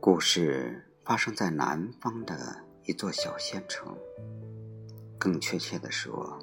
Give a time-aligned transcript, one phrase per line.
[0.00, 3.96] 故事发生在南方的一座小县城，
[5.18, 6.38] 更确切的说，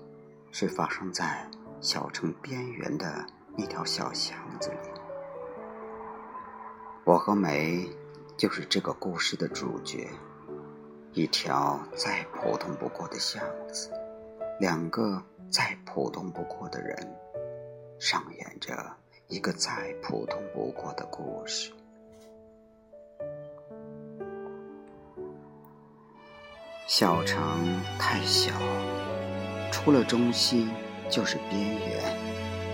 [0.51, 1.47] 是发生在
[1.79, 3.23] 小城边缘的
[3.55, 4.89] 那条小巷子里。
[7.03, 7.87] 我和梅
[8.35, 10.09] 就是这个故事的主角。
[11.13, 13.91] 一条再普通不过的巷子，
[14.61, 15.21] 两个
[15.51, 16.95] 再普通不过的人，
[17.99, 18.73] 上演着
[19.27, 21.73] 一个再普通不过的故事。
[26.87, 28.53] 小城太小，
[29.69, 30.69] 除了中心
[31.09, 32.17] 就是边缘，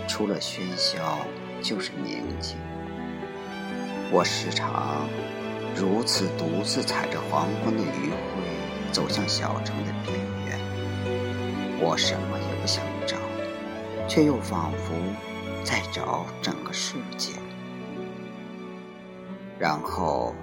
[0.06, 1.18] 除了喧嚣
[1.60, 2.56] 就是宁静。
[4.12, 5.08] 我时常
[5.78, 8.16] 如此独自踩着黄昏的余晖
[8.90, 10.58] 走向小城的边缘。
[11.80, 13.16] 我什么也不想找，
[14.08, 14.92] 却又仿佛
[15.62, 17.30] 在找整个世界。
[19.56, 20.34] 然后，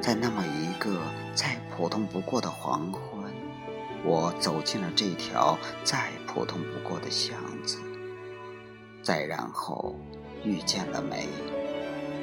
[0.00, 1.00] 在那么一个
[1.34, 3.02] 再普通不过的黄昏。
[4.04, 7.78] 我走进了这条再普通不过的巷子，
[9.02, 9.98] 再然后
[10.44, 11.26] 遇见了梅，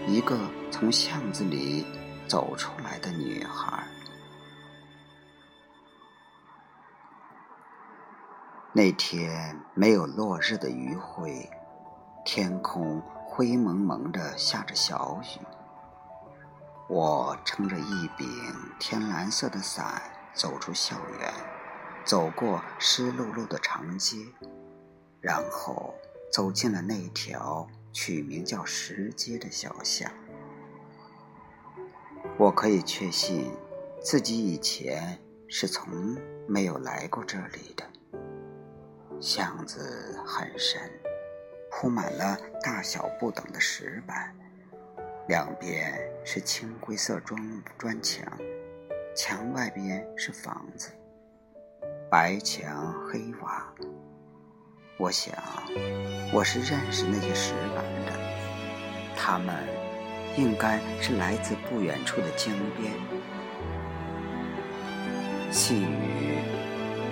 [0.08, 0.38] 一个
[0.70, 1.84] 从巷子里
[2.32, 3.84] 走出来的女孩。
[8.72, 11.50] 那天没有落日的余晖，
[12.24, 15.46] 天空灰蒙蒙的下着小雨。
[16.88, 18.26] 我撑着一柄
[18.80, 20.02] 天蓝色的伞
[20.34, 21.34] 走出校园。
[22.06, 24.16] 走过湿漉漉的长街，
[25.20, 25.94] 然后
[26.32, 30.10] 走进了那条取名叫石街的小巷。
[32.42, 33.52] 我可以确信，
[34.02, 35.16] 自己以前
[35.48, 37.84] 是从没有来过这里的。
[39.20, 40.82] 巷子很深，
[41.70, 44.36] 铺满了大小不等的石板，
[45.28, 45.94] 两边
[46.26, 47.40] 是青灰色砖
[47.78, 48.26] 砖墙，
[49.16, 50.90] 墙外边是房子。
[52.10, 53.72] 白墙黑瓦，
[54.98, 55.36] 我想
[56.34, 58.14] 我是认识那些石板的，
[59.16, 59.56] 他们
[60.38, 62.92] 应该是来自不远处的江边。
[65.52, 66.38] 细雨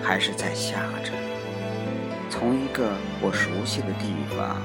[0.02, 1.12] 还是在下着，
[2.29, 4.62] 从一个我熟悉的地方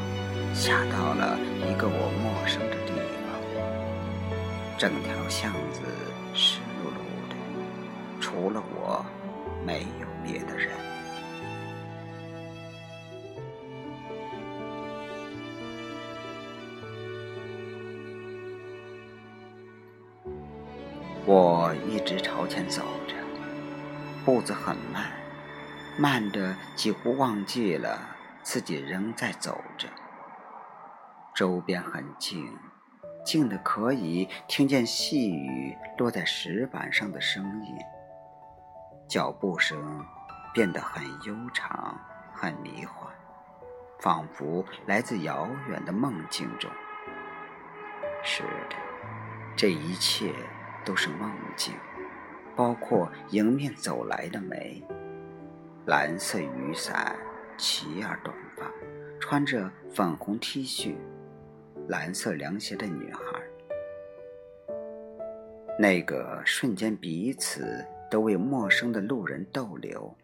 [0.55, 1.39] 下到了
[1.69, 2.93] 一个我陌生的地
[3.25, 3.27] 方，
[4.79, 5.81] 整条巷子
[6.33, 6.99] 湿漉漉
[7.29, 7.37] 的，
[8.21, 9.05] 除了我。
[9.67, 10.69] 没有别的人。
[22.45, 23.15] 朝前走着，
[24.23, 25.11] 步子很慢，
[25.97, 27.99] 慢的几乎忘记了
[28.43, 29.89] 自己仍在走着。
[31.35, 32.55] 周边很静，
[33.25, 37.75] 静的可以听见细雨落在石板上的声音。
[39.09, 40.05] 脚步声
[40.53, 41.99] 变得很悠长，
[42.35, 43.11] 很迷幻，
[44.01, 46.71] 仿佛来自遥远的梦境中。
[48.23, 48.77] 是的，
[49.57, 50.31] 这一切
[50.85, 51.73] 都是梦境，
[52.57, 54.83] 包括迎面走来的梅，
[55.87, 57.17] 蓝色雨伞，
[57.57, 58.71] 齐耳短发，
[59.21, 60.95] 穿着粉红 T 恤，
[61.89, 63.21] 蓝色凉鞋的女孩。
[65.79, 67.85] 那个瞬间，彼此。
[68.11, 70.17] 都为陌生的路人逗留，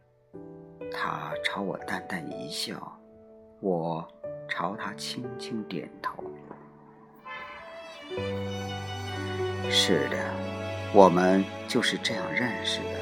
[0.92, 2.96] 他朝我淡淡一笑，
[3.58, 4.06] 我
[4.48, 6.22] 朝他轻轻点头。
[9.68, 10.16] 是的，
[10.92, 12.98] 我们就是这样认识的。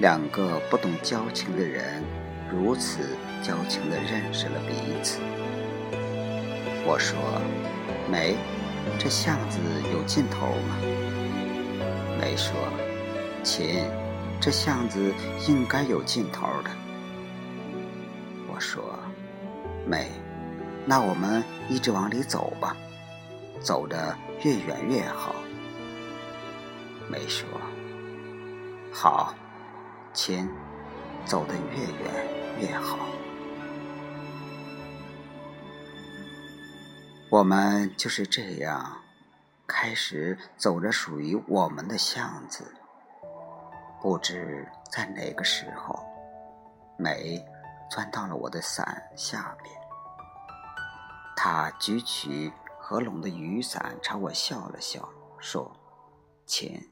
[0.00, 2.02] 两个不懂交情的人，
[2.50, 5.20] 如此交情的认识了彼此。
[6.84, 7.16] 我说
[8.10, 8.36] ：“梅，
[8.98, 9.58] 这巷子
[9.92, 10.76] 有尽头吗？”
[12.20, 12.54] 梅说。
[13.42, 13.84] 秦，
[14.38, 15.14] 这巷子
[15.48, 16.70] 应该有尽头的。
[18.52, 18.98] 我说
[19.88, 20.08] ：“梅，
[20.84, 22.76] 那我们一直往里走吧，
[23.60, 25.34] 走得越远越好。”
[27.10, 27.48] 没说
[28.94, 29.34] ：“好，
[30.12, 30.48] 秦，
[31.26, 32.96] 走得越远越好。”
[37.28, 38.96] 我们就是这样，
[39.66, 42.74] 开始走着属于我们的巷子。
[44.00, 46.06] 不知在哪个时候，
[46.96, 47.44] 梅
[47.90, 49.74] 钻到了我的伞下边。
[51.36, 55.08] 他举起合拢的雨伞，朝我笑了笑，
[55.38, 55.70] 说
[56.46, 56.90] ：“亲，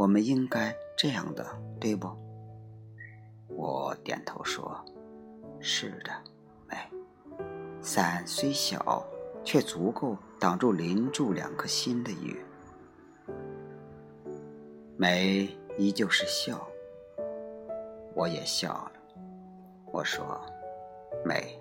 [0.00, 1.46] 我们应该这样的，
[1.78, 2.08] 对不？
[3.48, 4.82] 我点头说
[5.60, 6.10] ：“是的，
[6.66, 6.74] 梅。
[7.82, 9.04] 伞虽小，
[9.44, 12.42] 却足够挡住淋住两颗心的雨。”
[14.96, 16.66] 梅依旧是笑，
[18.14, 18.92] 我也笑了。
[19.92, 20.40] 我说
[21.22, 21.60] ：“梅，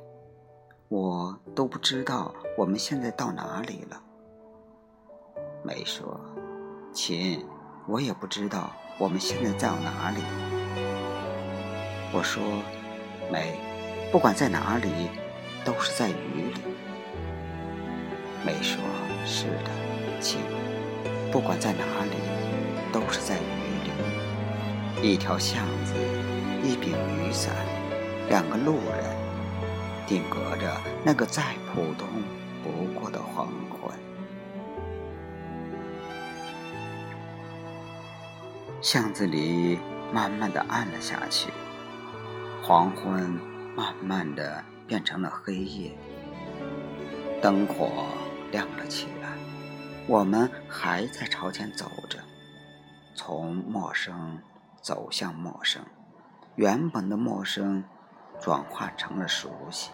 [0.88, 4.02] 我都不知道我们现在到哪里了。”
[5.62, 6.18] 梅说
[6.96, 7.46] ：“秦，
[7.90, 10.22] 我也不知道我们现在在哪里。”
[12.14, 12.44] 我说
[13.34, 13.56] ：“梅，
[14.12, 15.10] 不管在哪里，
[15.66, 16.62] 都是在雨里。”
[18.46, 18.80] 梅说
[19.26, 19.72] ：“是的，
[20.22, 20.40] 亲，
[21.32, 22.16] 不管在哪里，
[22.94, 23.42] 都是在雨
[23.84, 25.10] 里。
[25.10, 25.96] 一条巷子，
[26.64, 27.56] 一柄雨伞，
[28.30, 29.04] 两个路人，
[30.06, 32.08] 定格着那个再普通
[32.62, 33.48] 不过的黄
[33.82, 33.98] 昏。”
[38.82, 39.78] 巷子里
[40.14, 41.52] 慢慢的暗了下去。
[42.64, 43.38] 黄昏
[43.76, 45.92] 慢慢的变成了黑夜，
[47.42, 48.06] 灯火
[48.52, 49.30] 亮了起来。
[50.08, 52.20] 我们还在朝前走着，
[53.16, 54.40] 从陌生
[54.82, 55.84] 走向陌生，
[56.56, 57.84] 原本的陌生
[58.40, 59.92] 转化成了熟悉。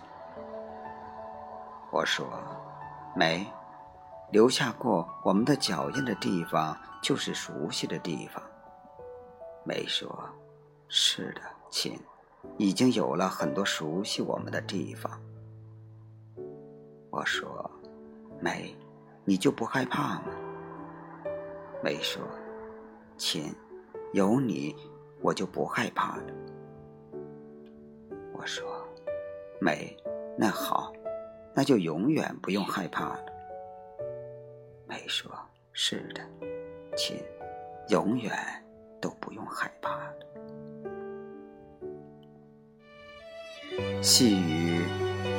[1.92, 2.28] 我说
[3.16, 3.48] ：“没，
[4.32, 8.42] 留下过我们的脚印的地方就是熟悉的地方。”
[9.66, 10.30] 梅说
[10.88, 12.00] ：“是的，亲。”
[12.58, 15.20] 已经有了很多熟悉我们的地方。
[17.10, 17.70] 我说
[18.40, 18.76] ：“梅，
[19.26, 20.26] 你就不害怕吗？”
[21.84, 22.22] 梅说
[23.18, 23.52] ：“亲，
[24.14, 24.76] 有你，
[25.22, 26.24] 我就不害怕了。”
[28.32, 28.88] 我说
[29.60, 29.98] ：“梅，
[30.38, 30.94] 那好，
[31.56, 33.26] 那就永远不用害怕了。”
[34.88, 35.32] 梅说
[35.74, 36.22] ：“是的，
[36.96, 37.18] 亲，
[37.90, 38.32] 永远
[39.02, 40.14] 都不用害怕了。”
[44.02, 44.82] 细雨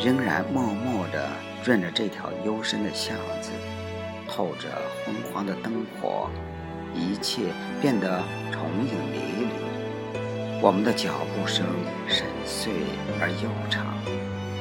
[0.05, 1.29] 仍然默默地
[1.64, 3.50] 润着这条幽深的巷子，
[4.29, 4.69] 透着
[5.05, 6.29] 昏黄的灯火，
[6.93, 8.23] 一切变得
[8.53, 9.49] 重影离离。
[10.61, 11.64] 我们的脚步声
[12.09, 12.70] 深邃
[13.20, 13.87] 而悠长，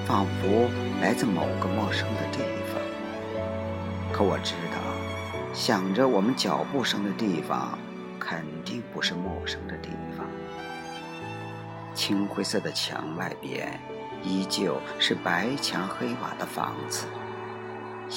[0.05, 0.69] 仿佛
[1.01, 2.39] 来自某个陌生的地
[2.71, 2.79] 方。
[4.13, 4.77] 可我知道，
[5.53, 7.77] 响着我们脚步声的地方，
[8.25, 10.25] 肯定不是陌生的地方。
[11.93, 13.79] 青灰色的墙外边。
[14.23, 17.05] 依旧是白墙黑瓦的房子，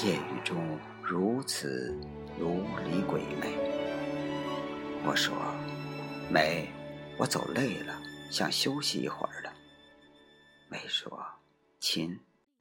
[0.02, 1.94] 夜雨中如此
[2.38, 3.52] 如离鬼魅。
[5.04, 5.36] 我说
[6.32, 6.66] ：“梅，
[7.18, 7.94] 我走累了，
[8.30, 9.52] 想休息一会儿了。”
[10.70, 11.22] 梅说
[11.78, 12.18] ：“亲，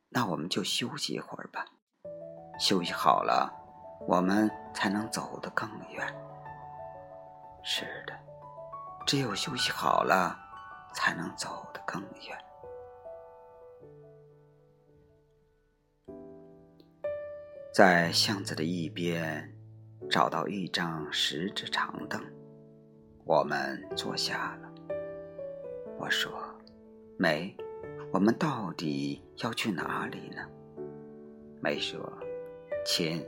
[0.09, 1.63] 那我们就休息一会儿吧。
[2.59, 3.49] 休息好了，
[4.09, 6.13] 我们才能走得更远。”
[9.07, 10.37] 只有休息好了，
[10.93, 12.37] 才能走得更远。
[17.73, 19.49] 在巷子的一边，
[20.09, 22.21] 找到一张十指长凳，
[23.23, 24.69] 我们坐下了。
[25.97, 26.29] 我说
[27.17, 27.55] ：“梅，
[28.11, 30.45] 我们到底要去哪里呢？”
[31.63, 32.11] 梅说
[32.85, 33.25] ：“亲，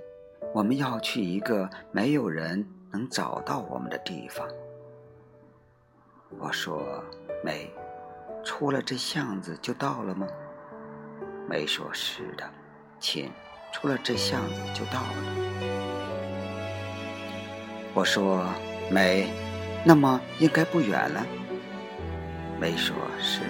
[0.53, 4.45] 我们要去一个没有人能找到我们的地方。”
[6.37, 7.03] 我说
[7.43, 7.71] ：“梅，
[8.45, 10.27] 出了这巷子就到了吗？”
[11.49, 12.43] 梅说：“是的，
[12.99, 13.31] 亲。”
[13.71, 15.15] 出了这巷子就到了。
[17.93, 18.43] 我说
[18.89, 19.29] ：“梅，
[19.83, 21.23] 那么应该不远了。”
[22.59, 23.47] 梅说：“是的，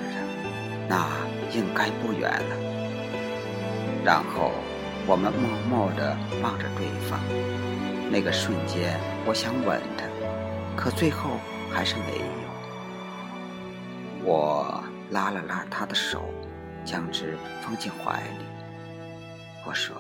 [0.90, 1.08] 那
[1.54, 2.56] 应该不远了。”
[4.04, 4.52] 然后
[5.08, 7.18] 我们默默地望着对方。
[8.12, 10.06] 那个瞬间，我想吻他，
[10.76, 11.38] 可最后
[11.72, 12.49] 还是没有。
[14.30, 16.24] 我拉了拉他的手，
[16.86, 18.46] 将之放进怀里。
[19.66, 19.96] 我说：“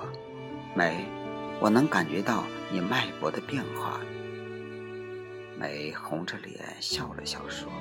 [0.77, 1.03] 梅，
[1.59, 3.99] 我能感觉到你脉搏的变化。”
[5.57, 7.71] 梅红着脸笑了笑说：“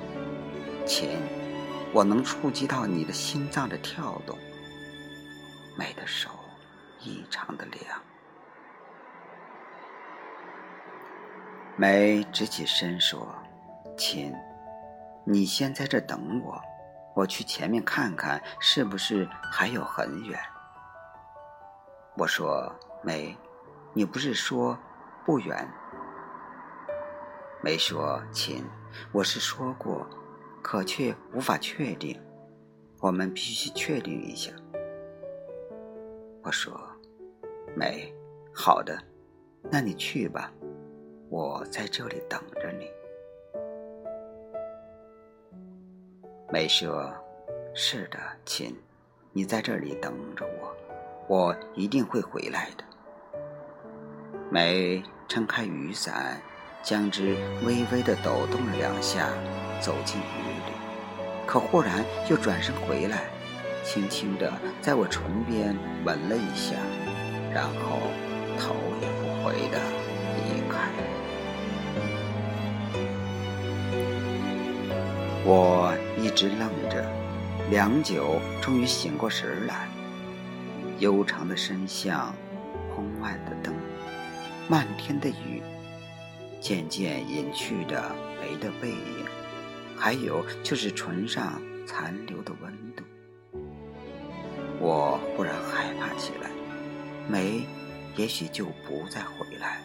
[0.87, 1.19] 亲，
[1.93, 4.35] 我能触及到你的心脏的跳动。”
[5.77, 6.31] 梅的手
[6.99, 8.01] 异常的凉。
[11.75, 13.35] 梅直起身说
[13.95, 14.33] ：“亲，
[15.31, 16.59] 你先在这等我，
[17.15, 20.39] 我去前面看看，是不是还有很远。”
[22.17, 23.37] 我说：“没，
[23.93, 24.75] 你不是说
[25.23, 25.71] 不远？”
[27.61, 28.65] 梅说：“亲，
[29.11, 30.03] 我是说过，
[30.63, 32.19] 可却无法确定。
[32.99, 34.51] 我们必须确定一下。”
[36.41, 36.75] 我说
[37.77, 38.11] ：“没，
[38.51, 38.99] 好的，
[39.69, 40.51] 那你去吧，
[41.29, 42.89] 我在这里等着你。”
[46.51, 47.13] 梅说
[47.75, 48.75] ：“是的，亲，
[49.31, 50.75] 你在这里等着我，
[51.27, 52.83] 我一定会回来的。”
[54.49, 56.41] 梅撑开雨伞，
[56.81, 59.29] 将之微微的抖动了两下，
[59.79, 60.73] 走进雨里。
[61.45, 63.25] 可忽然又转身回来，
[63.83, 64.51] 轻轻地
[64.81, 66.73] 在我唇边吻了一下，
[67.53, 67.99] 然后
[68.57, 69.79] 头也不回地
[70.35, 70.89] 离开。
[75.45, 75.95] 我
[76.29, 77.11] 一直愣着，
[77.71, 79.89] 良久，终于醒过神来。
[80.99, 82.35] 悠长的深巷，
[82.95, 83.73] 昏暗的灯。
[84.67, 85.63] 漫天的雨，
[86.61, 89.25] 渐渐隐去的梅的背影，
[89.97, 93.03] 还有就是唇上残留的温度。
[94.79, 96.51] 我忽然害怕起来，
[97.27, 97.65] 梅
[98.15, 99.81] 也许就不再回来。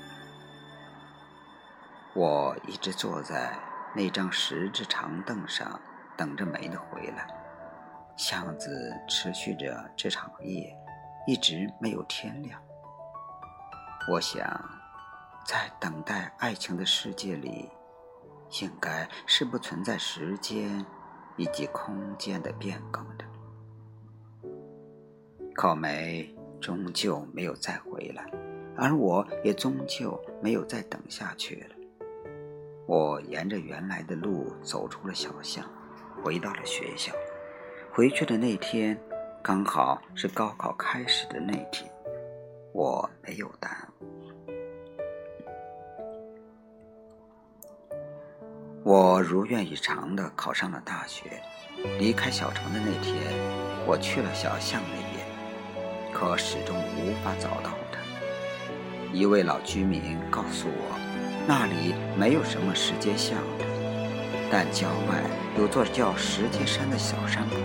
[2.12, 3.58] 我一直坐在
[3.94, 5.80] 那张石质长凳上，
[6.16, 7.26] 等着梅的回来。
[8.16, 10.72] 巷子持续着这场夜，
[11.26, 12.60] 一直没有天亮。
[14.10, 14.42] 我想，
[15.44, 17.68] 在等待爱情的世界里，
[18.62, 20.84] 应该是不存在时间
[21.36, 23.24] 以及空间的变更的。
[25.54, 28.24] 可梅终究没有再回来，
[28.76, 31.74] 而我也终究没有再等下去了。
[32.86, 35.64] 我沿着原来的路走出了小巷，
[36.22, 37.12] 回到了学校。
[37.92, 38.98] 回去的那天，
[39.42, 41.90] 刚好是高考开始的那天，
[42.72, 44.06] 我没有耽误。
[48.82, 51.40] 我如愿以偿的考上了大学。
[51.98, 53.14] 离开小城的那天，
[53.86, 55.26] 我去了小巷那边，
[56.14, 58.00] 可始终无法找到他。
[59.12, 60.98] 一位老居民告诉我，
[61.46, 63.66] 那里没有什么时间巷的，
[64.50, 65.22] 但郊外
[65.58, 67.58] 有座叫石阶山的小山坡。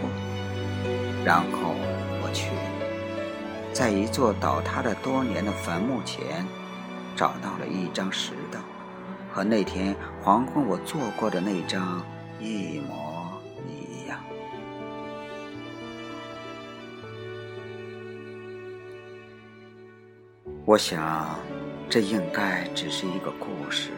[1.26, 1.76] 然后
[2.22, 2.50] 我去，
[3.74, 6.46] 在一座倒塌了多年的坟墓前，
[7.16, 8.62] 找到了一张石凳。
[9.32, 12.04] 和那天黄昏我坐过的那张
[12.40, 14.20] 一模一样。
[20.66, 21.38] 我想，
[21.88, 23.92] 这应该只是一个故事，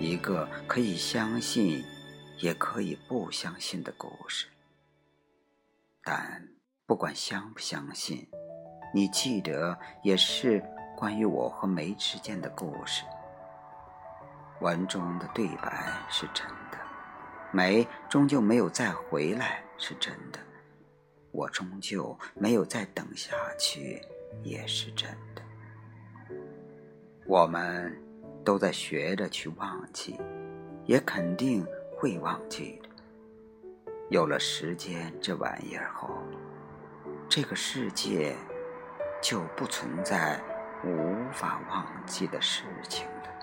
[0.00, 1.84] 一个可以相信，
[2.38, 4.46] 也可以不相信的故事。
[6.04, 6.48] 但
[6.86, 8.26] 不管相不相信，
[8.94, 10.62] 你记得，也是
[10.96, 13.04] 关于我和梅之间的故事。
[14.60, 16.78] 文中的对白是真的，
[17.52, 20.38] 梅终究没有再回来是真的，
[21.32, 24.00] 我终究没有再等下去
[24.42, 25.42] 也是真的。
[27.26, 27.94] 我们
[28.48, 30.18] 都在学着去忘记，
[30.86, 32.88] 也肯定会忘记的。
[34.08, 36.16] 有了时间这玩意儿后，
[37.28, 38.34] 这个世界
[39.20, 40.40] 就不存在
[40.82, 43.37] 无法忘记的事情了。